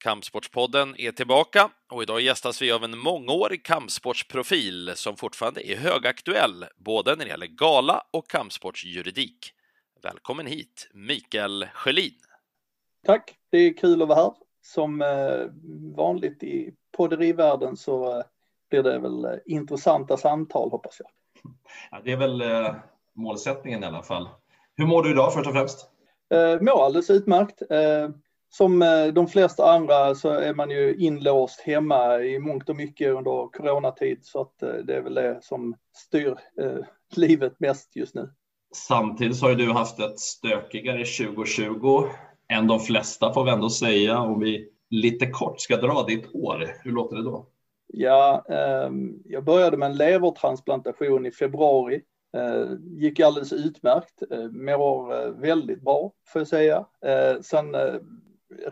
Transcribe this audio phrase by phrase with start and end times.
[0.00, 6.64] Kampsportspodden är tillbaka och idag gästas vi av en mångårig kampsportsprofil som fortfarande är högaktuell,
[6.76, 9.52] både när det gäller gala och kampsportsjuridik.
[10.02, 12.12] Välkommen hit, Mikael Sjölin.
[13.06, 14.32] Tack, det är kul att vara här.
[14.62, 15.46] Som eh,
[15.96, 18.24] vanligt i podderivärlden så eh,
[18.70, 21.10] blir det väl eh, intressanta samtal hoppas jag.
[21.90, 22.42] Ja, det är väl
[23.14, 24.28] målsättningen i alla fall.
[24.76, 25.90] Hur mår du idag först och främst?
[26.30, 27.62] Eh, mår alldeles utmärkt.
[28.50, 33.14] Som eh, de flesta andra så är man ju inlåst hemma i mångt och mycket
[33.14, 36.84] under coronatid så att eh, det är väl det som styr eh,
[37.16, 38.30] livet mest just nu.
[38.74, 42.04] Samtidigt så har ju du haft ett stökigare 2020
[42.52, 44.18] än de flesta får vi ändå säga.
[44.18, 47.46] Om vi lite kort ska dra ditt år, hur låter det då?
[47.86, 48.90] Ja, eh,
[49.24, 52.02] jag började med en levertransplantation i februari.
[52.80, 56.86] Gick alldeles utmärkt, mår väldigt bra får jag säga.
[57.42, 57.76] Sen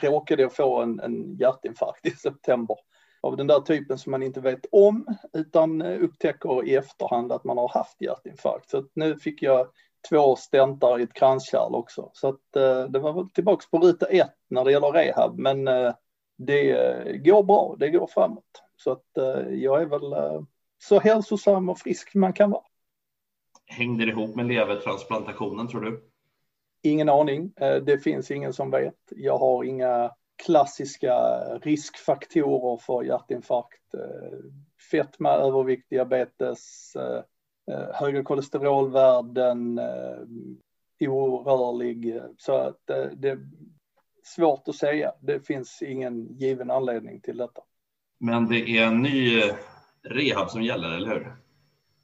[0.00, 2.76] råkade jag få en, en hjärtinfarkt i september
[3.20, 7.44] av den där typen som man inte vet om utan eh, upptäcker i efterhand att
[7.44, 8.70] man har haft hjärtinfarkt.
[8.70, 9.68] Så nu fick jag
[10.08, 12.10] två stentar i ett kranskärl också.
[12.12, 15.68] Så att, eh, det var väl tillbaks på ruta ett när det gäller rehab men
[15.68, 15.94] eh,
[16.38, 18.62] det eh, går bra, det går framåt.
[18.77, 20.42] Så att eh, jag är väl eh,
[20.78, 22.64] så hälsosam och frisk man kan vara.
[23.66, 26.11] Hängde det ihop med levertransplantationen tror du?
[26.82, 27.52] Ingen aning.
[27.56, 28.94] Eh, det finns ingen som vet.
[29.10, 30.10] Jag har inga
[30.46, 31.14] klassiska
[31.62, 33.94] riskfaktorer för hjärtinfarkt.
[33.94, 34.38] Eh,
[34.91, 37.22] fetma, övervikt, diabetes, eh,
[37.94, 39.80] höga kolesterolvärden,
[41.00, 42.20] orörlig.
[42.38, 43.38] Så att det är
[44.24, 45.12] svårt att säga.
[45.20, 47.62] Det finns ingen given anledning till detta.
[48.18, 49.42] Men det är en ny
[50.02, 51.36] rehab som gäller, eller hur?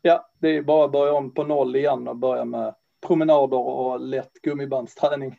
[0.02, 2.74] Ja, det är bara att börja om på noll igen och börja med
[3.06, 5.36] promenader och lätt gummibandsträning.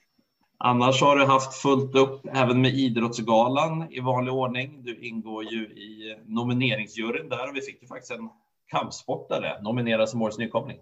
[0.57, 4.83] Annars har du haft fullt upp även med Idrottsgalan i vanlig ordning.
[4.83, 8.29] Du ingår ju i nomineringsjuryn där och vi fick ju faktiskt en
[8.71, 10.77] kampsportare nominerad som årets nykomling.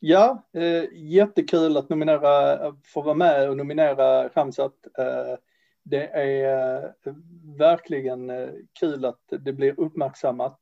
[0.00, 4.72] Ja, eh, jättekul att nominera, få vara med och nominera Ramsat.
[4.98, 5.38] Eh,
[5.82, 7.14] det är eh,
[7.58, 8.48] verkligen eh,
[8.80, 10.58] kul att det blir uppmärksammat.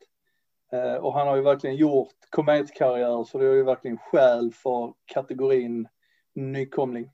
[0.74, 4.92] Eh, och han har ju verkligen gjort kometkarriär så det är ju verkligen skäl för
[5.06, 5.88] kategorin
[6.34, 7.10] nykomling.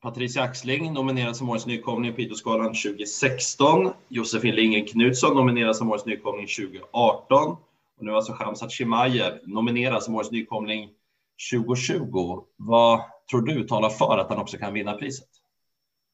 [0.00, 3.92] Patricia Axling nominerad som årets nykomling på Idrottsgalan 2016.
[4.08, 7.56] Josefin Lindgren Knutsson nominerad som årets nykomling 2018.
[7.98, 10.90] Och nu alltså Shamsat Chimaev nominerad som årets nykomling
[11.52, 12.44] 2020.
[12.56, 15.28] Vad tror du talar för att han också kan vinna priset?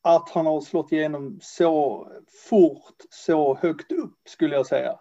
[0.02, 2.06] Att han har slått igenom så
[2.48, 4.98] fort, så högt upp skulle jag säga.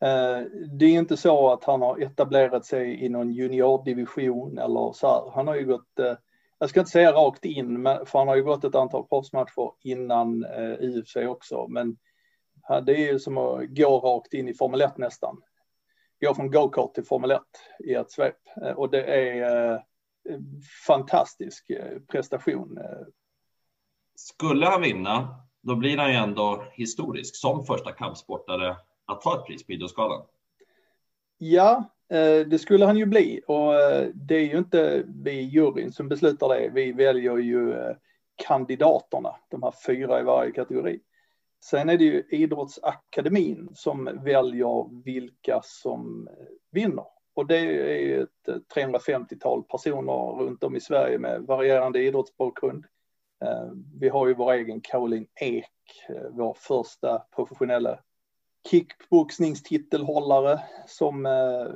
[0.00, 0.46] Eh,
[0.78, 5.30] det är inte så att han har etablerat sig i någon juniordivision eller så här.
[5.34, 6.14] Han har ju gått, eh,
[6.58, 10.44] jag ska inte säga rakt in, för han har ju gått ett antal proffsmatcher innan
[10.44, 11.96] eh, UFC också, men
[12.86, 15.42] det är ju som att gå rakt in i Formel 1 nästan.
[16.20, 17.40] Gå från go-kart till Formel 1
[17.84, 18.36] i ett svep
[18.76, 19.82] och det är
[20.86, 21.70] fantastisk
[22.08, 22.78] prestation.
[24.16, 28.76] Skulle han vinna, då blir han ju ändå historisk som första kampsportare
[29.08, 30.22] att ta ett pris på Idrottsgalan?
[31.38, 35.92] Ja, eh, det skulle han ju bli och eh, det är ju inte vi juryn
[35.92, 36.70] som beslutar det.
[36.74, 37.96] Vi väljer ju eh,
[38.36, 41.00] kandidaterna, de här fyra i varje kategori.
[41.64, 46.28] Sen är det ju Idrottsakademin som väljer vilka som
[46.70, 47.04] vinner.
[47.34, 52.84] Och det är ett 350-tal personer runt om i Sverige med varierande idrottsbakgrund.
[54.00, 55.66] Vi har ju vår egen Caroline Ek,
[56.30, 57.98] vår första professionella
[58.70, 61.66] kickboxningstitelhållare som, eh,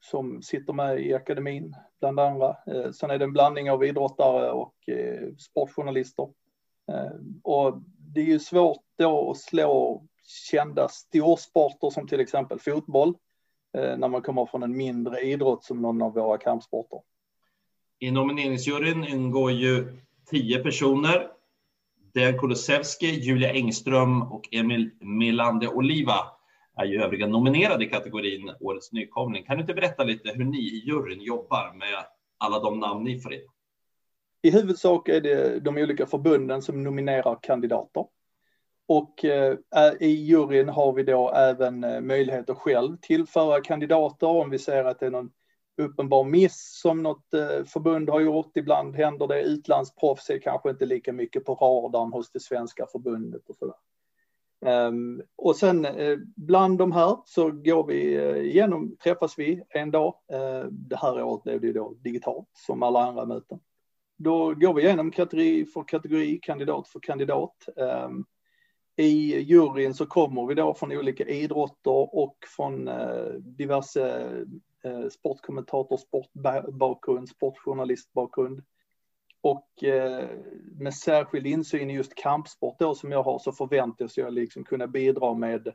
[0.00, 2.56] som sitter med i akademin bland andra.
[2.66, 6.28] Eh, sen är det en blandning av idrottare och eh, sportjournalister.
[7.42, 10.04] Och det är ju svårt då att slå
[10.50, 13.16] kända storsporter som till exempel fotboll
[13.72, 17.00] när man kommer från en mindre idrott som någon av våra kampsporter.
[17.98, 19.96] I nomineringsjuryn ingår ju
[20.30, 21.30] tio personer
[22.14, 26.14] Dejan Kulusevski, Julia Engström och Emil Melande-Oliva
[26.76, 29.44] är ju övriga nominerade i kategorin Årets nykomling.
[29.44, 32.04] Kan du inte berätta lite hur ni i juryn jobbar med
[32.38, 33.40] alla de namn ni får in?
[34.42, 38.04] I huvudsak är det de olika förbunden som nominerar kandidater.
[38.88, 39.56] Och eh,
[40.00, 44.84] i juryn har vi då även eh, möjlighet att själv tillföra kandidater om vi ser
[44.84, 45.30] att det är någon
[45.76, 48.56] uppenbar miss som något eh, förbund har gjort.
[48.56, 49.42] Ibland händer det.
[49.42, 53.74] Utlandsproffs är kanske inte lika mycket på radarn hos det svenska förbundet och sådär.
[54.64, 59.90] Ehm, och sen eh, bland de här så går vi eh, igenom, träffas vi en
[59.90, 60.14] dag.
[60.70, 63.60] Det här året blev det då digitalt som alla andra möten.
[64.16, 67.68] Då går vi igenom kategori för kategori, kandidat för kandidat.
[67.76, 68.24] Ehm,
[68.96, 72.90] I juryn så kommer vi då från olika idrotter och från
[73.40, 74.26] diverse
[74.84, 78.62] Eh, sportkommentator, sportbakgrund, sportjournalistbakgrund.
[79.40, 80.28] Och eh,
[80.72, 84.86] med särskild insyn i just kampsport då som jag har så förväntas jag liksom kunna
[84.86, 85.74] bidra med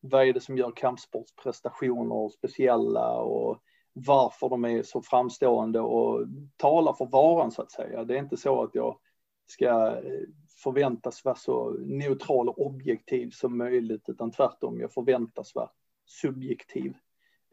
[0.00, 3.62] vad är det som gör kampsportsprestationer speciella och
[3.92, 8.04] varför de är så framstående och tala för varan så att säga.
[8.04, 8.98] Det är inte så att jag
[9.46, 10.20] ska eh,
[10.62, 15.70] förväntas vara så neutral och objektiv som möjligt utan tvärtom, jag förväntas vara
[16.06, 16.94] subjektiv.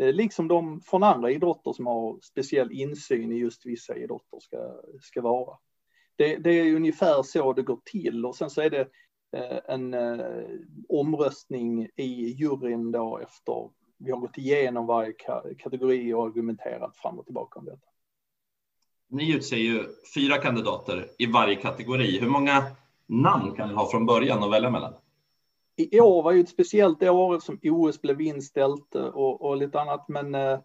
[0.01, 4.81] Eh, liksom de från andra idrotter som har speciell insyn i just vissa idrotter ska,
[5.01, 5.57] ska vara.
[6.15, 8.88] Det, det är ungefär så det går till och sen så är det
[9.38, 10.45] eh, en eh,
[10.89, 15.13] omröstning i juryn då efter vi har gått igenom varje
[15.59, 17.88] kategori och argumenterat fram och tillbaka om detta.
[19.09, 19.83] Ni utser ju
[20.15, 22.19] fyra kandidater i varje kategori.
[22.19, 22.63] Hur många
[23.06, 24.94] namn kan ni ha från början att välja mellan?
[25.92, 29.81] I år var ju ett speciellt år som OS blev inställt eh, och, och lite
[29.81, 30.60] annat, men eh,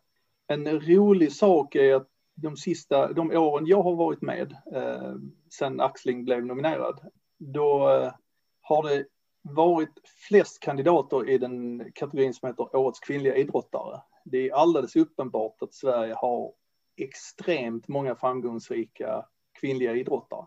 [0.47, 5.15] en rolig sak är att de sista, de åren jag har varit med eh,
[5.59, 7.01] sen Axling blev nominerad,
[7.39, 8.13] då eh,
[8.61, 9.07] har det
[9.43, 14.01] varit flest kandidater i den kategorin som heter Årets kvinnliga idrottare.
[14.25, 16.53] Det är alldeles uppenbart att Sverige har
[16.97, 19.27] extremt många framgångsrika
[19.61, 20.47] kvinnliga idrottare.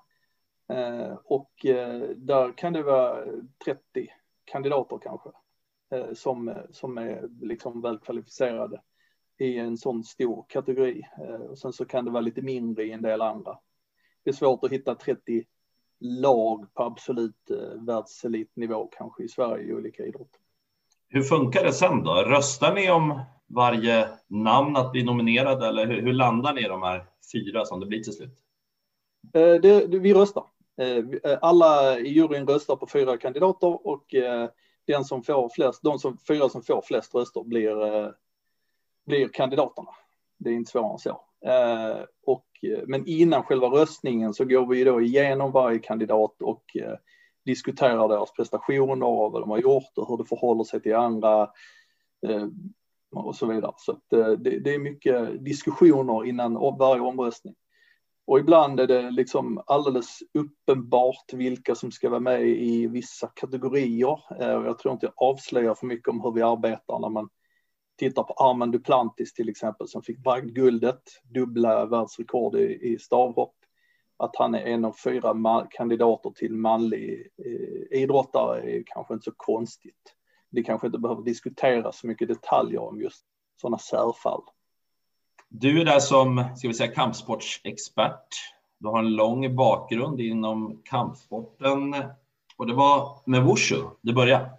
[0.73, 3.25] Eh, och eh, där kan det vara
[3.65, 4.07] 30
[4.51, 5.29] kandidater kanske
[5.91, 8.81] eh, som, som är liksom väl kvalificerade
[9.39, 11.01] i en sån stor kategori.
[11.49, 13.59] Och sen så kan det vara lite mindre i en del andra.
[14.23, 15.45] Det är svårt att hitta 30
[15.99, 20.41] lag på absolut eh, världselitnivå kanske i Sverige i olika idrotter.
[21.07, 22.13] Hur funkar det sen då?
[22.13, 26.83] Röstar ni om varje namn att bli nominerad eller hur, hur landar ni i de
[26.83, 28.37] här fyra som det blir till slut?
[29.33, 30.43] Eh, det, det, vi röstar.
[30.79, 34.49] Eh, eh, alla i juryn röstar på fyra kandidater och eh,
[34.87, 38.13] den som får flest, de som, fyra som får flest röster blir,
[39.05, 39.89] blir kandidaterna.
[40.37, 41.21] Det är inte svårare än så.
[42.25, 42.45] och
[42.87, 46.63] men innan själva röstningen så går vi då igenom varje kandidat och
[47.45, 51.49] diskuterar deras prestationer och vad de har gjort och hur det förhåller sig till andra
[53.11, 53.73] och så vidare.
[53.77, 57.55] Så det, det, är mycket diskussioner innan varje omröstning.
[58.29, 64.19] Och ibland är det liksom alldeles uppenbart vilka som ska vara med i vissa kategorier.
[64.39, 67.29] Eh, jag tror inte jag avslöjar för mycket om hur vi arbetar när man
[67.97, 73.55] tittar på Armand Duplantis till exempel som fick bragdguldet, dubbla världsrekord i, stavhopp.
[74.17, 79.33] Att han är en av fyra kandidater till manlig eh, idrottare är kanske inte så
[79.37, 80.15] konstigt.
[80.51, 83.25] Det kanske inte behöver diskuteras så mycket detaljer om just
[83.61, 84.43] sådana särfall.
[85.49, 88.27] Du är där som ska vi säga, kampsportsexpert.
[88.77, 91.95] Du har en lång bakgrund inom kampsporten
[92.57, 94.51] och det var med Wushu det började.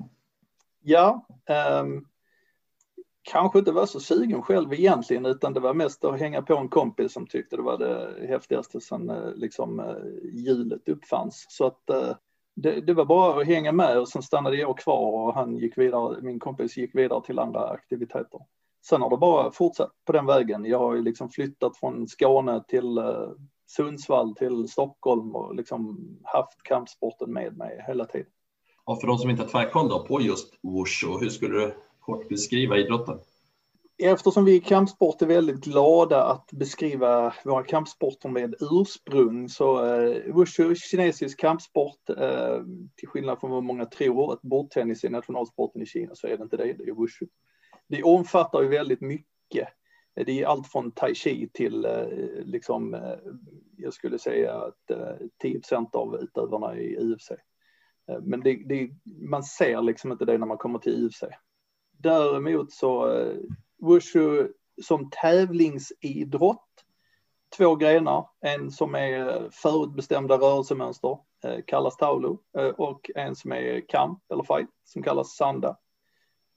[0.83, 1.27] Ja,
[1.83, 2.07] um,
[3.23, 6.69] kanske inte var så sugen själv egentligen utan det var mest att hänga på en
[6.69, 9.97] kompis som tyckte det var det häftigaste sedan eh, liksom eh,
[10.33, 11.47] hjulet uppfanns.
[11.49, 12.17] Så att eh,
[12.55, 15.79] det, det, var bara att hänga med och sen stannade jag kvar och han gick
[15.79, 18.41] vidare, min kompis gick vidare till andra aktiviteter.
[18.83, 20.65] Sen har det bara fortsatt på den vägen.
[20.65, 22.99] Jag har ju liksom flyttat från Skåne till
[23.67, 28.31] Sundsvall till Stockholm och liksom haft kampsporten med mig hela tiden.
[28.85, 32.79] Och för de som inte har tvärkoll på just Wushu, hur skulle du kort beskriva
[32.79, 33.19] idrotten?
[34.03, 40.35] Eftersom vi i kampsport är väldigt glada att beskriva våra kampsporter med ursprung så eh,
[40.35, 42.59] wushu, kinesisk kampsport, eh,
[42.97, 46.43] till skillnad från vad många tror att bordtennis är nationalsporten i Kina så är det
[46.43, 47.27] inte det, det är wushu.
[47.91, 49.69] Det omfattar ju väldigt mycket.
[50.15, 52.07] Det är allt från tai chi till eh,
[52.45, 53.19] liksom, eh,
[53.77, 55.61] jag skulle säga att eh, 10
[55.93, 57.31] av utövarna i UFC.
[58.23, 58.91] Men det, det,
[59.29, 61.25] man ser liksom inte det när man kommer till UFC.
[61.99, 63.07] Däremot så
[63.79, 64.49] Wushu
[64.83, 66.85] som tävlingsidrott,
[67.57, 71.19] två grenar, en som är förutbestämda rörelsemönster,
[71.67, 72.39] kallas taolo,
[72.77, 75.77] och en som är kamp eller fight, som kallas Sanda.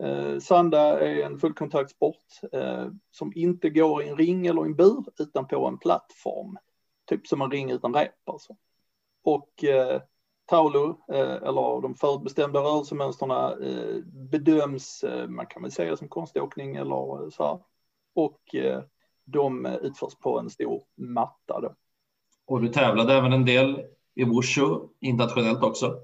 [0.03, 4.75] Eh, Sanda är en fullkontaktsport eh, som inte går i en ring eller i en
[4.75, 6.57] bur, utan på en plattform,
[7.09, 8.55] typ som en ring utan rep alltså.
[9.23, 10.01] Och eh,
[10.45, 16.75] Taulu, eh, eller de förutbestämda rörelsemönstren eh, bedöms, eh, man kan väl säga som konståkning
[16.75, 17.59] eller så här.
[18.15, 18.39] Och
[19.25, 21.75] de utförs på en stor matta då.
[22.45, 23.81] Och du tävlade även en del
[24.15, 25.95] i Wushu internationellt också?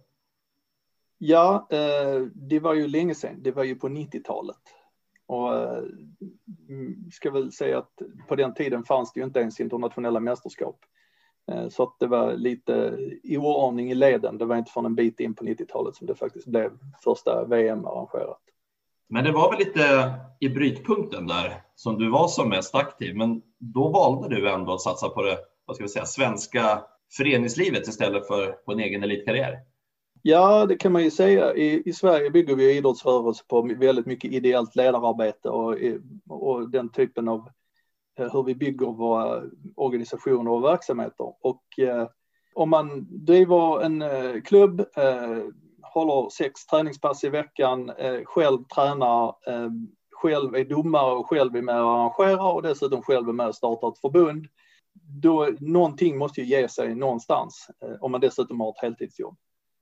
[1.21, 3.43] Ja, eh, det var ju länge sedan.
[3.43, 4.57] Det var ju på 90-talet.
[5.27, 5.83] Och eh,
[7.11, 10.79] ska väl säga att på den tiden fanns det ju inte ens internationella mästerskap.
[11.51, 14.38] Eh, så att det var lite oordning i leden.
[14.38, 16.71] Det var inte från en bit in på 90-talet som det faktiskt blev
[17.03, 18.41] första VM arrangerat.
[19.09, 23.41] Men det var väl lite i brytpunkten där som du var som mest aktiv, men
[23.57, 26.81] då valde du ändå att satsa på det, vad ska vi säga, svenska
[27.17, 29.68] föreningslivet istället för på en egen elitkarriär?
[30.21, 31.55] Ja, det kan man ju säga.
[31.55, 35.75] I, i Sverige bygger vi idrottsrörelse på väldigt mycket ideellt ledararbete och,
[36.29, 37.49] och den typen av
[38.19, 39.43] eh, hur vi bygger våra
[39.75, 41.33] organisationer och verksamheter.
[41.41, 42.07] Och eh,
[42.53, 45.38] om man driver en eh, klubb, eh,
[45.81, 49.69] håller sex träningspass i veckan, eh, själv tränar, eh,
[50.11, 53.55] själv är domare och själv är med och arrangerar och dessutom själv är med och
[53.55, 54.47] startar ett förbund.
[55.21, 59.38] Då, någonting måste ju ge sig någonstans eh, om man dessutom har ett heltidsjobb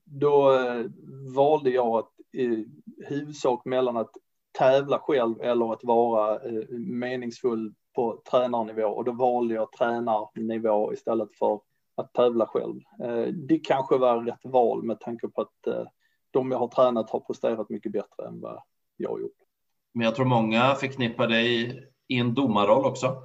[0.10, 0.86] då eh,
[1.36, 2.66] valde jag att i
[3.08, 4.12] huvudsak mellan att
[4.58, 11.30] tävla själv eller att vara eh, meningsfull på tränarnivå och då valde jag tränarnivå istället
[11.40, 11.62] för
[11.96, 12.82] att tävla själv.
[13.04, 15.90] Eh, det kanske var rätt val med tanke på att
[16.32, 18.62] de jag har tränat har presterat mycket bättre än vad
[18.98, 19.38] jag har gjort.
[19.94, 23.24] Men jag tror många förknippar dig i en domarroll också.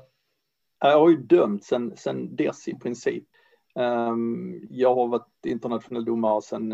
[0.79, 3.29] Jag har ju dömt sen, sen dess i princip.
[3.75, 6.73] Ehm, jag har varit internationell domare sedan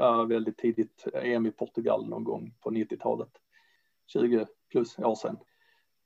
[0.00, 3.30] uh, väldigt tidigt, EM i Portugal någon gång på 90-talet,
[4.06, 5.36] 20 plus år sedan.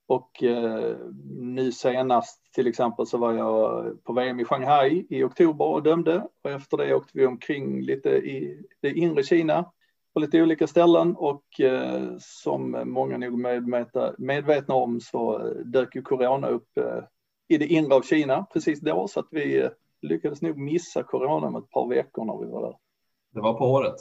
[0.09, 0.97] Och uh,
[1.31, 6.29] nu senast till exempel så var jag på VM i Shanghai i oktober och dömde.
[6.43, 9.73] Och efter det åkte vi omkring lite i det inre Kina
[10.15, 11.17] på lite olika ställen.
[11.17, 16.79] Och uh, som många nog medvetna, medvetna om så dök ju corona upp
[17.49, 19.09] i det inre av Kina precis då.
[19.09, 19.69] Så att vi
[20.07, 22.77] lyckades nog missa corona med ett par veckor när vi var där.
[23.33, 23.97] Det var på året.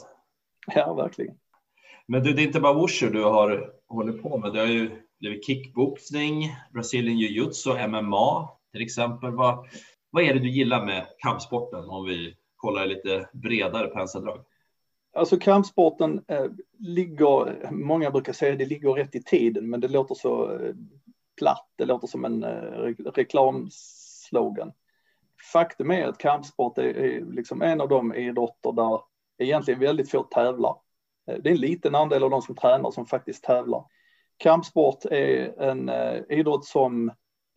[0.74, 1.38] Ja, verkligen.
[2.06, 4.52] Men du, det är inte bara wushu du har hållit på med.
[4.52, 9.30] Det har ju blivit kickboxning, Brazilian jiu-jitsu, MMA till exempel.
[9.30, 9.66] Vad,
[10.10, 14.44] vad är det du gillar med kampsporten om vi kollar lite bredare penseldrag?
[15.12, 16.46] Alltså kampsporten eh,
[16.78, 20.74] ligger, många brukar säga det ligger rätt i tiden, men det låter så eh,
[21.38, 24.72] platt, det låter som en eh, reklamslogan
[25.52, 29.00] faktum är att kampsport är, är liksom en av de idrotter där
[29.38, 30.76] egentligen väldigt få tävlar.
[31.30, 33.84] Eh, det är en liten andel av de som tränar som faktiskt tävlar.
[34.36, 37.08] Kampsport är en eh, idrott som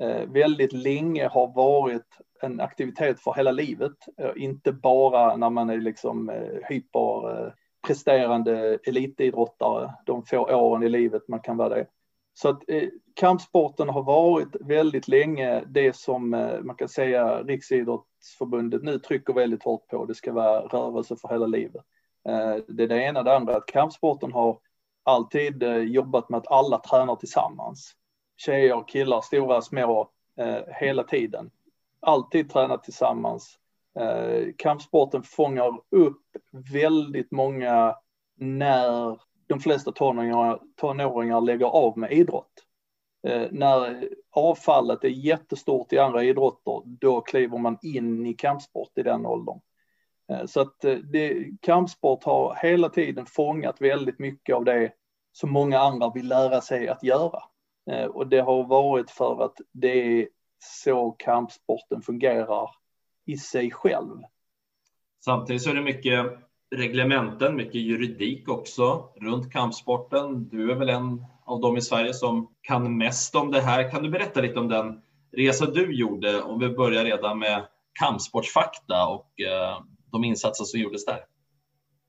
[0.03, 3.95] eh, väldigt länge har varit en aktivitet för hela livet,
[4.35, 6.31] inte bara när man är liksom
[6.69, 11.85] hyperpresterande elitidrottare de få åren i livet man kan vara det.
[12.33, 18.83] Så att eh, kampsporten har varit väldigt länge det som eh, man kan säga Riksidrottsförbundet
[18.83, 20.05] nu trycker väldigt hårt på.
[20.05, 21.81] Det ska vara rörelse för hela livet.
[22.27, 23.23] Eh, det är det ena.
[23.23, 24.59] Det andra att kampsporten har
[25.03, 27.95] alltid eh, jobbat med att alla tränar tillsammans.
[28.37, 31.51] Tjejer, killar, stora, små, eh, hela tiden.
[31.99, 33.59] Alltid tränat tillsammans.
[33.99, 36.21] Eh, kampsporten fångar upp
[36.73, 37.95] väldigt många
[38.35, 42.53] när de flesta tonåringar, tonåringar lägger av med idrott.
[43.27, 49.03] Eh, när avfallet är jättestort i andra idrotter, då kliver man in i kampsport i
[49.03, 49.59] den åldern.
[50.31, 54.91] Eh, så att eh, det, kampsport har hela tiden fångat väldigt mycket av det
[55.31, 57.43] som många andra vill lära sig att göra.
[57.91, 60.29] Eh, och det har varit för att det är
[60.59, 62.69] så kampsporten fungerar
[63.25, 64.17] i sig själv.
[65.25, 70.49] Samtidigt så är det mycket reglementen, mycket juridik också runt kampsporten.
[70.49, 73.91] Du är väl en av dem i Sverige som kan mest om det här.
[73.91, 76.41] Kan du berätta lite om den resa du gjorde?
[76.41, 77.65] Om vi börjar redan med
[77.99, 81.25] kampsportsfakta och eh, de insatser som gjordes där.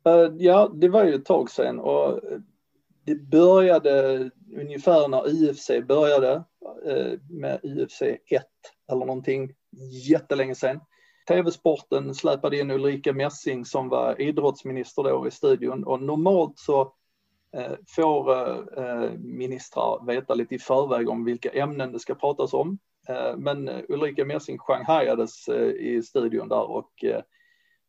[0.05, 2.21] Eh, ja, det var ju ett tag sedan och
[3.05, 6.33] det började ungefär när UFC började
[6.87, 8.43] eh, med UFC 1
[8.93, 9.53] eller någonting
[10.09, 10.81] jättelänge sedan.
[11.31, 16.81] TV-sporten släpade in Ulrika Messing som var idrottsminister då i studion och normalt så
[17.57, 18.33] eh, får
[18.79, 22.79] eh, ministrar veta lite i förväg om vilka ämnen det ska pratas om.
[23.09, 27.05] Eh, men Ulrika Messing shanghajades i studion där och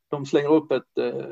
[0.10, 1.24] de slänger upp ett,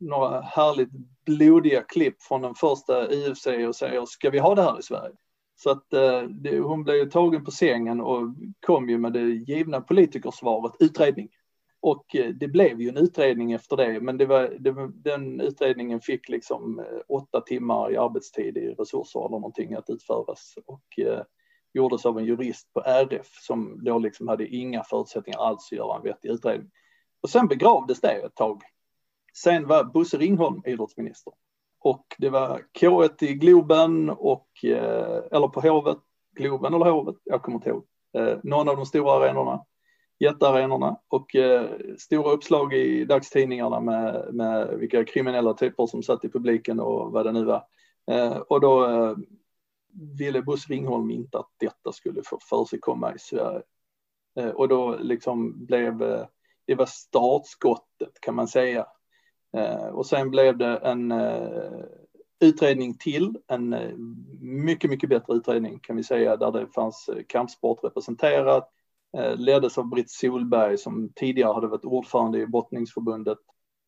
[0.00, 0.90] några härligt
[1.24, 5.14] blodiga klipp från den första IFC och säger ska vi ha det här i Sverige?
[5.56, 5.90] Så att
[6.28, 8.34] det, hon blev tagen på sängen och
[8.66, 11.28] kom ju med det givna politikersvaret utredning.
[11.82, 16.00] Och eh, det blev ju en utredning efter det, men det var, det, den utredningen
[16.00, 20.54] fick liksom eh, åtta timmar i arbetstid i resurser eller någonting att utföras.
[20.66, 21.22] Och eh,
[21.72, 25.96] gjordes av en jurist på RF som då liksom hade inga förutsättningar alls att göra
[25.96, 26.70] en vettig utredning.
[27.20, 28.62] Och sen begravdes det ett tag.
[29.34, 31.32] Sen var Bosse Ringholm idrottsminister.
[31.80, 35.98] Och det var K1 i Globen och, eh, eller på Hovet,
[36.34, 39.64] Globen eller Hovet, jag kommer inte ihåg, eh, någon av de stora arenorna
[40.22, 46.28] jättearenorna och eh, stora uppslag i dagstidningarna med, med vilka kriminella typer som satt i
[46.28, 47.64] publiken och vad det nu var.
[48.10, 49.16] Eh, och då eh,
[50.18, 53.62] ville Bosse Ringholm inte att detta skulle få för sig komma i Sverige.
[54.38, 56.26] Eh, och då liksom blev eh,
[56.66, 58.86] det var startskottet kan man säga.
[59.56, 61.84] Eh, och sen blev det en eh,
[62.40, 63.96] utredning till, en eh,
[64.40, 68.70] mycket, mycket bättre utredning kan vi säga, där det fanns eh, kampsport representerat,
[69.16, 73.38] Eh, leddes av Britt Solberg som tidigare hade varit ordförande i brottningsförbundet.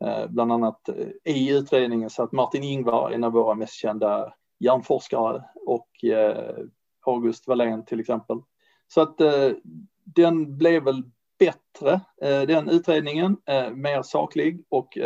[0.04, 5.44] Eh, bland annat eh, i utredningen satt Martin Ingvar, en av våra mest kända hjärnforskare,
[5.66, 5.88] och
[7.06, 8.36] August Wallén till exempel.
[8.88, 9.18] Så att
[10.04, 11.02] den blev väl
[11.38, 12.00] bättre,
[12.46, 13.36] den utredningen,
[13.72, 14.98] mer saklig och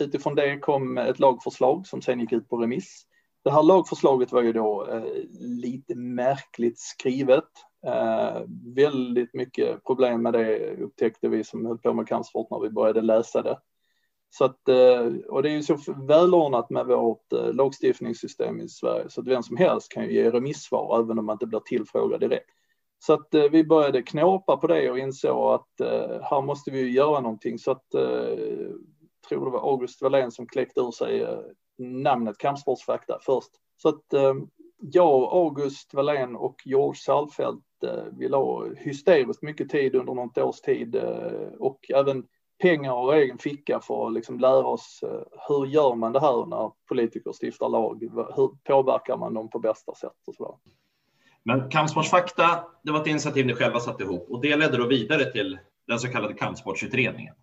[0.00, 3.02] utifrån det kom ett lagförslag som sen gick ut på remiss.
[3.44, 5.02] Det här lagförslaget var ju då
[5.40, 7.48] lite märkligt skrivet.
[7.86, 8.42] Eh,
[8.74, 13.00] väldigt mycket problem med det upptäckte vi som höll på med kampsport när vi började
[13.00, 13.58] läsa det.
[14.30, 15.76] Så att, eh, och det är ju så
[16.08, 20.30] välordnat med vårt eh, lagstiftningssystem i Sverige så att vem som helst kan ju ge
[20.30, 22.50] remissvar även om man inte blir tillfrågad direkt.
[22.98, 25.88] Så att vi började knåpa på det och insåg att
[26.22, 27.58] här måste vi göra någonting.
[27.58, 31.26] Så att, jag tror det var August Wallén som kläckte ur sig
[31.78, 33.50] namnet Kampsportsfakta först.
[33.76, 34.04] Så att
[34.78, 37.64] jag, August Wallén och George Salfelt
[38.12, 42.24] vi la hysteriskt mycket tid under något års tid eh, och även
[42.62, 46.46] pengar och egen ficka för att liksom lära oss eh, hur gör man det här
[46.46, 48.02] när politiker stiftar lag?
[48.36, 50.58] Hur påverkar man dem på bästa sätt och så
[51.44, 55.32] men Kampsportsfakta, det var ett initiativ ni själva satte ihop och det ledde då vidare
[55.32, 57.34] till den så kallade kampsportsutredningen.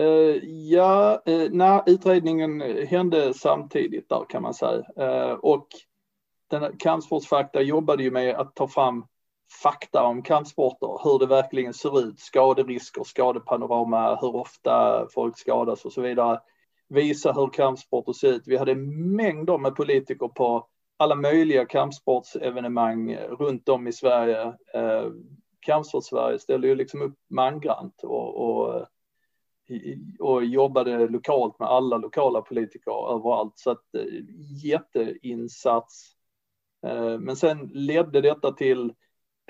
[0.00, 4.84] Uh, ja, uh, nej, utredningen hände samtidigt där kan man säga.
[5.00, 5.66] Uh, och
[6.50, 9.06] den, Kampsportsfakta jobbade ju med att ta fram
[9.62, 15.92] fakta om kampsporter, hur det verkligen ser ut, skaderisker, skadepanorama, hur ofta folk skadas och
[15.92, 16.40] så vidare.
[16.88, 18.42] Visa hur kampsporter ser ut.
[18.46, 20.66] Vi hade mängder med politiker på
[20.96, 24.42] alla möjliga kampsportsevenemang runt om i Sverige.
[24.74, 25.06] Eh,
[25.60, 28.86] Kampsports-Sverige ställde ju liksom upp mangrant och, och,
[30.18, 33.58] och jobbade lokalt med alla lokala politiker överallt.
[33.58, 34.04] Så att eh,
[34.64, 36.16] jätteinsats.
[36.86, 38.92] Eh, men sen ledde detta till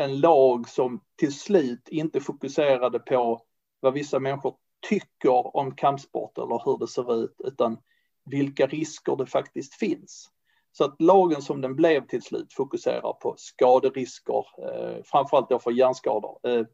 [0.02, 3.40] en lag som till slut inte fokuserade på
[3.80, 4.54] vad vissa människor
[4.88, 7.78] tycker om kampsport eller hur det ser ut, utan
[8.24, 10.30] vilka risker det faktiskt finns.
[10.72, 15.70] Så att lagen som den blev till slut fokuserar på skaderisker, eh, framförallt då för
[15.70, 16.38] hjärnskador.
[16.42, 16.66] Eh,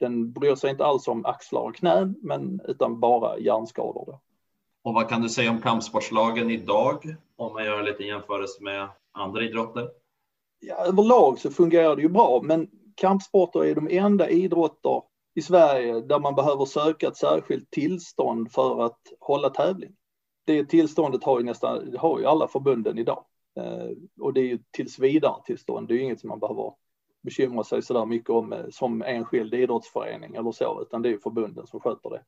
[0.00, 4.04] den bryr sig inte alls om axlar och knän, men utan bara hjärnskador.
[4.06, 4.20] Då.
[4.82, 8.88] Och vad kan du säga om kampsportslagen idag, om man gör en liten jämförelse med
[9.12, 9.88] andra idrotter?
[10.66, 15.02] Ja, överlag så fungerar det ju bra, men kampsporter är de enda idrotter
[15.34, 19.96] i Sverige där man behöver söka ett särskilt tillstånd för att hålla tävling.
[20.46, 23.24] Det tillståndet har ju nästan har ju alla förbunden idag.
[23.56, 25.88] Eh, och det är ju tills vidare tillstånd.
[25.88, 26.72] Det är ju inget som man behöver
[27.22, 31.10] bekymra sig så där mycket om eh, som enskild idrottsförening eller så, utan det är
[31.10, 32.22] ju förbunden som sköter det.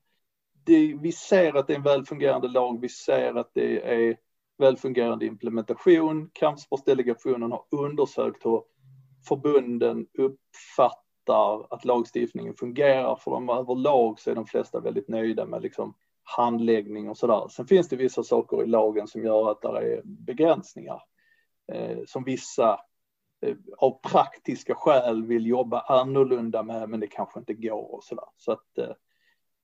[0.64, 0.94] det.
[0.94, 2.80] Vi ser att det är en välfungerande lag.
[2.80, 4.16] Vi ser att det är
[4.58, 6.30] välfungerande implementation.
[6.32, 8.62] Kampsportsdelegationen har undersökt hur
[9.28, 13.16] förbunden uppfattar att lagstiftningen fungerar.
[13.16, 17.48] För dem överlag så är de flesta väldigt nöjda med liksom handläggning och sådär.
[17.50, 21.02] Sen finns det vissa saker i lagen som gör att det är begränsningar
[21.72, 22.80] eh, som vissa
[23.46, 28.28] eh, av praktiska skäl vill jobba annorlunda med, men det kanske inte går och sådär.
[28.36, 28.92] Så att eh,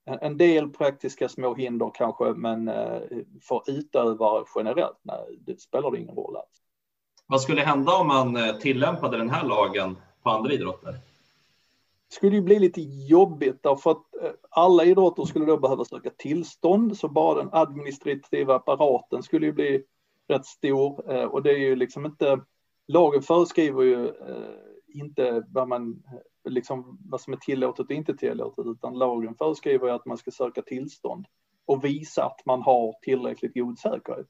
[0.05, 3.01] en del praktiska små hinder kanske, men eh,
[3.41, 6.61] för utövare generellt, nej, det spelar det ingen roll alls.
[7.27, 10.91] Vad skulle hända om man eh, tillämpade den här lagen på andra idrotter?
[10.91, 16.09] Det skulle ju bli lite jobbigt därför att eh, alla idrotter skulle då behöva söka
[16.09, 19.83] tillstånd, så bara den administrativa apparaten skulle ju bli
[20.27, 22.39] rätt stor och det är ju liksom inte,
[22.87, 24.13] lagen föreskriver ju
[24.93, 26.03] inte vad man
[26.49, 30.31] liksom vad som är tillåtet och inte tillåtet, utan lagen föreskriver ju att man ska
[30.31, 31.25] söka tillstånd
[31.65, 34.27] och visa att man har tillräckligt god säkerhet.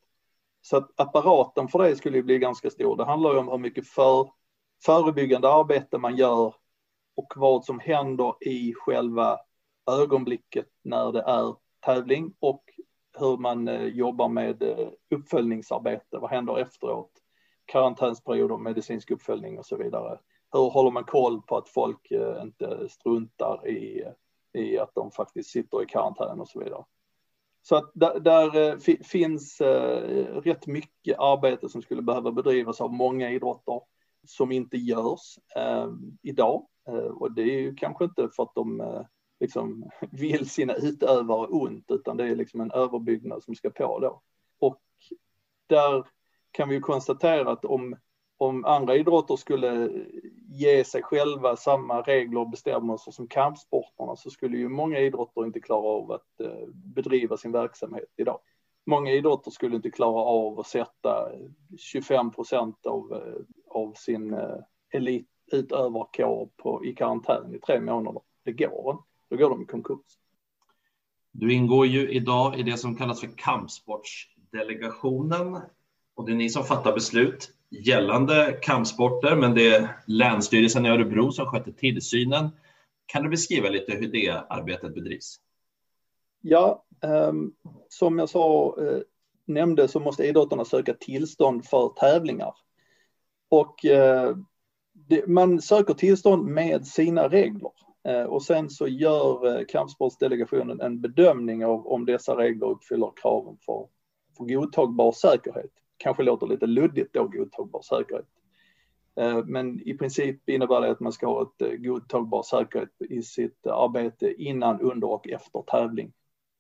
[0.62, 2.98] Så att apparaten för det skulle ju bli ganska stor.
[2.98, 4.30] Det handlar ju om hur mycket för,
[4.86, 6.56] förebyggande arbete man gör
[7.16, 9.40] och vad som händer i själva
[9.92, 12.64] ögonblicket när det är tävling och
[13.20, 16.18] hur man eh, jobbar med eh, uppföljningsarbete.
[16.18, 17.12] Vad händer efteråt?
[17.66, 20.20] Karantänsperioder, medicinsk uppföljning och så vidare.
[20.54, 24.04] Hur håller man koll på att folk eh, inte struntar i,
[24.54, 26.84] i att de faktiskt sitter i karantän och så vidare.
[27.66, 32.94] Så att där, där eh, finns eh, rätt mycket arbete som skulle behöva bedrivas av
[32.94, 33.82] många idrotter
[34.28, 36.68] som inte görs eh, idag.
[37.14, 39.04] Och det är ju kanske inte för att de
[39.40, 44.22] liksom vill sina utövare ont, utan det är liksom en överbyggnad som ska på då.
[44.60, 44.82] Och
[45.68, 46.08] där
[46.52, 47.96] kan vi ju konstatera att om,
[48.38, 49.90] om andra idrotter skulle
[50.50, 55.60] ge sig själva samma regler och bestämmelser som kampsporterna så skulle ju många idrotter inte
[55.60, 58.40] klara av att eh, bedriva sin verksamhet idag.
[58.86, 61.32] Många idrotter skulle inte klara av att sätta
[61.78, 64.58] 25 procent av, eh, av sin eh,
[64.92, 68.22] elitutövarkår på, i karantän i tre månader.
[68.44, 69.04] Det går inte.
[69.30, 70.18] Då går de i konkurs.
[71.32, 75.60] Du ingår ju idag i det som kallas för kampsportsdelegationen
[76.16, 81.32] och det är ni som fattar beslut gällande kampsporter, men det är Länsstyrelsen i Örebro
[81.32, 82.50] som sköter tillsynen.
[83.06, 85.36] Kan du beskriva lite hur det arbetet bedrivs?
[86.42, 87.52] Ja, ehm,
[87.90, 89.00] som jag sa, eh,
[89.46, 92.54] nämnde så måste idrottarna söka tillstånd för tävlingar.
[93.50, 94.36] Och eh,
[95.28, 97.72] man söker tillstånd med sina regler.
[98.08, 103.88] Eh, och sen så gör kampsportsdelegationen en bedömning av om dessa regler uppfyller kraven för,
[104.38, 108.28] för godtagbar säkerhet kanske låter lite luddigt då, godtagbar säkerhet.
[109.16, 113.22] Eh, men i princip innebär det att man ska ha ett eh, godtagbar säkerhet i
[113.22, 116.14] sitt arbete innan, under och efter tävling.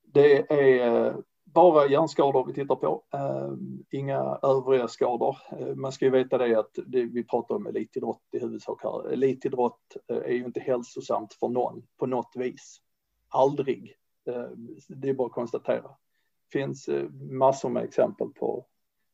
[0.04, 3.04] Det är eh, bara hjärnskador vi tittar på,
[3.92, 5.38] inga övriga skador.
[5.76, 9.12] Man ska ju veta det att det, vi pratar om elitidrott i huvudsak här.
[9.12, 12.82] Elitidrott är ju inte hälsosamt för någon på något vis.
[13.30, 13.96] Aldrig.
[14.88, 15.82] Det är bara att konstatera.
[15.82, 16.90] Det finns
[17.32, 18.66] massor med exempel på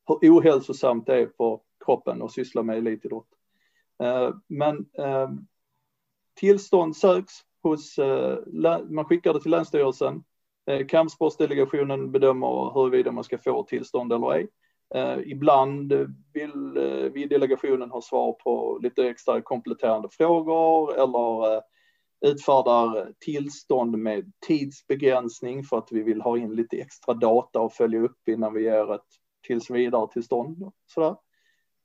[0.10, 3.28] hur ohälsosamt det är för kroppen att syssla med elitidrott.
[4.04, 5.30] Eh, men eh,
[6.40, 8.38] tillstånd söks hos, eh,
[8.90, 10.24] man skickar det till Länsstyrelsen.
[10.88, 14.48] Kampsportsdelegationen bedömer huruvida man ska få tillstånd eller ej.
[15.26, 15.94] Ibland
[16.34, 16.80] vill
[17.14, 21.62] vi i delegationen ha svar på lite extra kompletterande frågor eller
[22.26, 28.00] utfärdar tillstånd med tidsbegränsning för att vi vill ha in lite extra data och följa
[28.00, 29.02] upp innan vi ger ett
[29.50, 30.72] tills vidare tillstånd.
[30.86, 31.16] Sådär.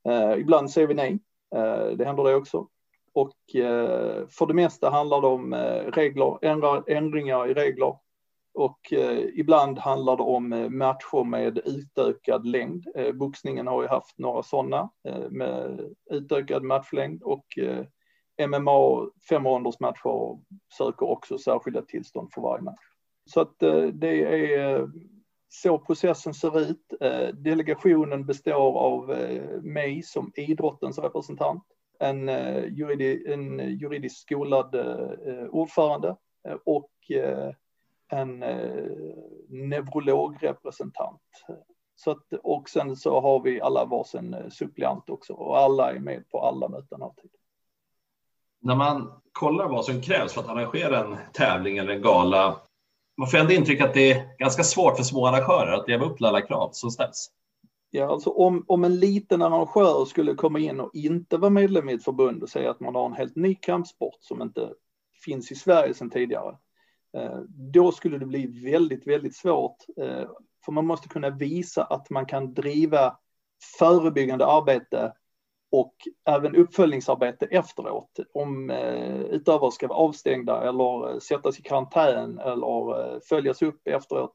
[0.09, 1.19] Eh, ibland säger vi nej,
[1.55, 2.69] eh, det händer det också.
[3.13, 7.97] Och eh, för det mesta handlar det om eh, regler, ändra, ändringar i regler.
[8.55, 12.87] Och eh, ibland handlar det om eh, matcher med utökad längd.
[12.95, 17.85] Eh, boxningen har ju haft några sådana eh, med utökad matchlängd och eh,
[18.49, 20.39] MMA femrondersmatcher
[20.79, 22.85] söker också särskilda tillstånd för varje match.
[23.31, 23.59] Så att
[23.93, 24.25] det
[24.55, 24.89] är
[25.55, 26.93] så processen ser ut.
[27.01, 31.63] Eh, delegationen består av eh, mig som idrottens representant,
[31.99, 34.77] en, eh, juridi, en juridiskt skolad
[35.51, 36.17] ordförande
[36.65, 36.91] och
[38.09, 38.39] en
[39.49, 41.23] neurologrepresentant.
[41.95, 46.31] Så att, och sen så har vi alla varsin suppleant också och alla är med
[46.31, 47.31] på alla möten alltid.
[48.61, 52.57] När man kollar vad som krävs för att arrangera en tävling eller en gala,
[53.19, 56.17] man får ändå intryck att det är ganska svårt för små arrangörer att leva upp
[56.17, 57.31] till alla krav som ställs.
[57.91, 61.93] Ja, alltså om, om en liten arrangör skulle komma in och inte vara medlem i
[61.93, 64.73] ett förbund och säga att man har en helt ny kampsport som inte
[65.25, 66.57] finns i Sverige sedan tidigare,
[67.17, 67.39] eh,
[67.73, 69.77] då skulle det bli väldigt, väldigt svårt.
[69.97, 70.29] Eh,
[70.65, 73.17] för man måste kunna visa att man kan driva
[73.79, 75.13] förebyggande arbete
[75.75, 78.19] och även uppföljningsarbete efteråt.
[78.35, 83.89] Om eh, utövare ska vara avstängda eller eh, sättas i karantän eller eh, följas upp
[83.89, 84.35] efteråt.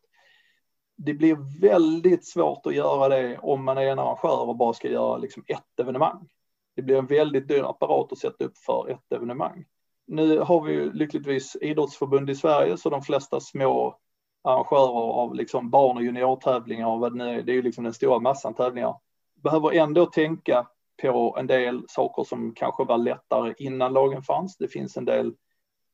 [0.98, 4.90] Det blir väldigt svårt att göra det om man är en arrangör och bara ska
[4.90, 6.28] göra liksom ett evenemang.
[6.76, 9.66] Det blir en väldigt dyr apparat att sätta upp för ett evenemang.
[10.08, 13.98] Nu har vi ju lyckligtvis idrottsförbund i Sverige så de flesta små
[14.44, 17.84] arrangörer av liksom barn och juniortävlingar och vad det nu är, det är ju liksom
[17.84, 18.96] den stora massan tävlingar,
[19.44, 20.68] behöver ändå tänka
[21.02, 24.58] på en del saker som kanske var lättare innan lagen fanns.
[24.58, 25.34] Det finns en del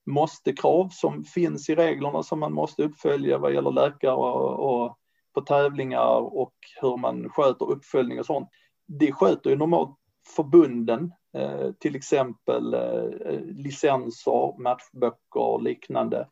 [0.06, 4.98] måste-krav som finns i reglerna som man måste uppfölja vad gäller läkare och, och
[5.34, 8.50] på tävlingar och hur man sköter uppföljning och sånt.
[8.88, 9.98] Det sköter ju normalt
[10.36, 16.28] förbunden, eh, till exempel eh, licenser, matchböcker och liknande.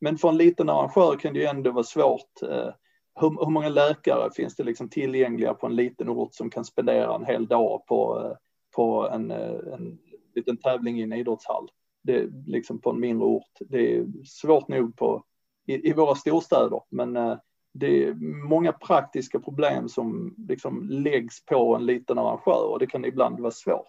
[0.00, 2.68] Men för en liten arrangör kan det ju ändå vara svårt eh,
[3.14, 7.14] hur, hur, många läkare finns det liksom tillgängliga på en liten ort som kan spendera
[7.14, 8.32] en hel dag på,
[8.76, 9.98] på en, en
[10.34, 11.68] liten tävling i en idrottshall?
[12.02, 13.58] Det är liksom på en mindre ort.
[13.60, 15.24] Det är svårt nog på,
[15.66, 17.36] i, i våra storstäder, men eh,
[17.72, 18.14] det är
[18.48, 23.50] många praktiska problem som liksom läggs på en liten arrangör och det kan ibland vara
[23.50, 23.86] svårt.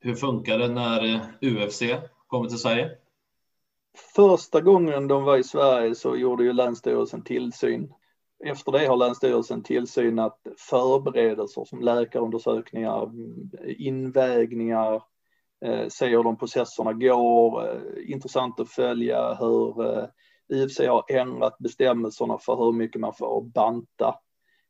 [0.00, 1.82] Hur funkar det när eh, UFC
[2.26, 2.90] kommer till Sverige?
[4.14, 7.92] Första gången de var i Sverige så gjorde ju Länsstyrelsen tillsyn
[8.44, 10.38] efter det har Länsstyrelsen tillsynat
[10.70, 13.10] förberedelser som läkarundersökningar,
[13.66, 15.02] invägningar,
[15.64, 20.04] eh, se hur de processerna går, eh, intressant att följa hur eh,
[20.48, 24.14] IFC har ändrat bestämmelserna för hur mycket man får banta.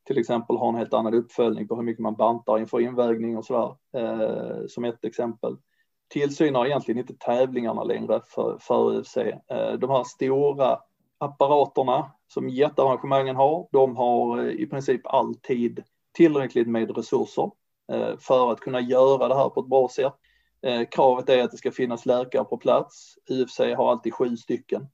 [0.07, 3.45] Till exempel har en helt annan uppföljning på hur mycket man bantar inför invägning och
[3.45, 5.57] sådär, eh, som ett exempel.
[6.09, 9.17] Tillsyn har egentligen inte tävlingarna längre för, för UFC.
[9.17, 10.79] Eh, de här stora
[11.19, 17.51] apparaterna som jättearrangemangen har, de har eh, i princip alltid tillräckligt med resurser
[17.93, 20.15] eh, för att kunna göra det här på ett bra sätt.
[20.63, 23.15] Eh, kravet är att det ska finnas läkare på plats.
[23.31, 24.87] UFC har alltid sju stycken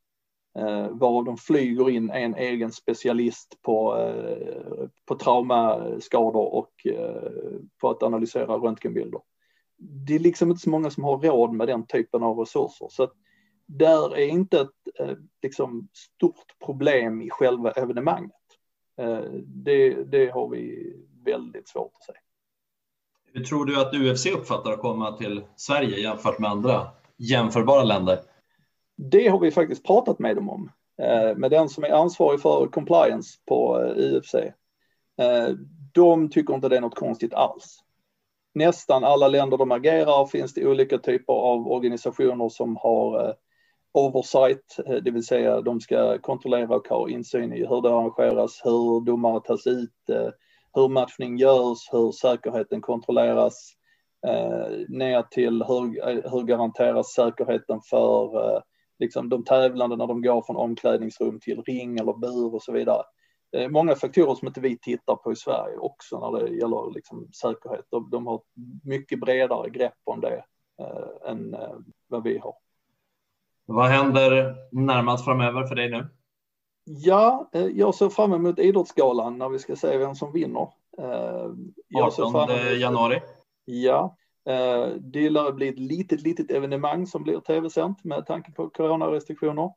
[0.91, 3.97] varav de flyger in en egen specialist på,
[5.07, 6.87] på traumaskador och
[7.81, 9.21] på att analysera röntgenbilder.
[9.77, 12.87] Det är liksom inte så många som har råd med den typen av resurser.
[12.91, 13.09] Så
[13.67, 18.31] där är inte ett eh, liksom, stort problem i själva evenemanget.
[18.99, 20.93] Eh, det, det har vi
[21.25, 22.13] väldigt svårt att se.
[23.33, 28.21] Hur tror du att UFC uppfattar att komma till Sverige jämfört med andra jämförbara länder?
[28.97, 30.71] Det har vi faktiskt pratat med dem om,
[31.03, 34.35] eh, med den som är ansvarig för compliance på UFC.
[35.93, 37.85] De tycker inte det är något konstigt alls.
[38.55, 43.35] Nästan alla länder de agerar finns det olika typer av organisationer som har
[43.95, 48.61] oversight, eh, det vill säga de ska kontrollera och ha insyn i hur det arrangeras,
[48.65, 50.31] hur domare tas ut, eh,
[50.75, 53.73] hur matchning görs, hur säkerheten kontrolleras,
[54.27, 55.85] eh, ner till hur,
[56.31, 58.63] hur garanteras säkerheten för
[58.99, 63.03] liksom de tävlande när de går från omklädningsrum till ring eller bur och så vidare.
[63.71, 67.85] Många faktorer som inte vi tittar på i Sverige också när det gäller liksom säkerhet.
[67.91, 68.43] De, de har
[68.85, 70.45] mycket bredare grepp om det
[70.81, 71.77] eh, än eh,
[72.09, 72.55] vad vi har.
[73.67, 76.07] Vad händer närmast framöver för dig nu?
[76.85, 80.69] Ja, eh, jag ser fram emot Idrottsgalan när vi ska se vem som vinner.
[80.99, 81.51] Eh,
[81.89, 82.51] jag 18
[82.81, 83.21] januari.
[83.65, 84.17] Ja,
[84.49, 89.71] eh, det lär bli ett litet, litet evenemang som blir tv-sänt med tanke på coronarestriktioner.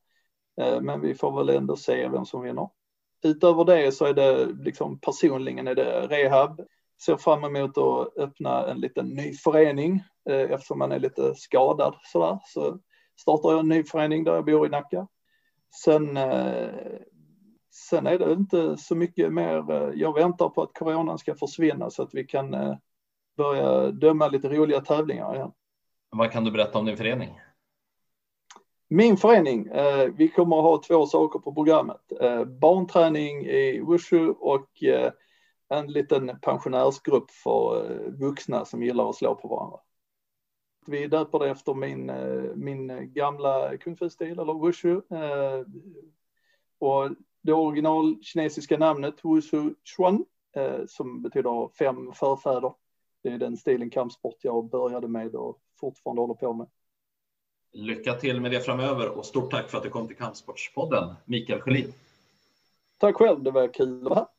[0.82, 2.70] Men vi får väl ändå se vem som vinner.
[3.24, 6.62] Utöver det så är det liksom personligen är det rehab.
[7.06, 12.40] Ser fram emot att öppna en liten ny förening eftersom man är lite skadad sådär.
[12.46, 12.80] Så
[13.18, 15.08] startar jag en ny förening där jag bor i Nacka.
[15.84, 16.70] Sen, eh,
[17.90, 19.72] sen är det inte så mycket mer.
[19.72, 22.76] Eh, jag väntar på att coronan ska försvinna så att vi kan eh,
[23.38, 25.52] börja döma lite roliga tävlingar igen.
[26.10, 27.42] Vad kan du berätta om din förening?
[28.90, 29.70] Min förening,
[30.18, 32.02] vi kommer att ha två saker på programmet.
[32.62, 34.68] barnträning i Wushu och
[35.70, 39.78] en liten pensionärsgrupp för vuxna som gillar att slå på varandra.
[40.88, 45.02] Vi döper det efter min, eh, min gamla kung fu-stil, eller wushu.
[45.10, 45.66] Eh,
[46.80, 47.10] och
[47.42, 52.74] det original kinesiska namnet wushu chuan, eh, som betyder fem förfäder.
[53.24, 56.68] Det är den stilen kampsport jag började med och fortfarande håller på med.
[57.72, 61.62] Lycka till med det framöver och stort tack för att du kom till Kampsportspodden, Mikael
[61.62, 61.94] Sjölin.
[62.98, 64.37] Tack själv, det var kul att vara här.